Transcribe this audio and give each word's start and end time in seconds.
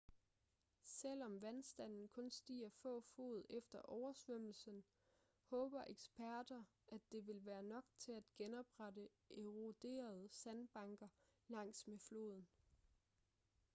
selvom 0.85 1.41
vandstanden 1.41 2.07
kun 2.07 2.31
stiger 2.31 2.69
få 2.69 3.01
fod 3.01 3.43
efter 3.49 3.81
oversvømmelsen 3.81 4.83
håber 5.49 5.83
eksperter 5.87 6.63
at 6.87 7.01
det 7.11 7.27
vil 7.27 7.45
være 7.45 7.63
nok 7.63 7.83
til 7.99 8.11
at 8.11 8.23
genoprette 8.37 9.09
eroderede 9.31 10.29
sandbanker 10.31 11.07
langs 11.47 11.87
med 11.87 11.99
floden 11.99 12.47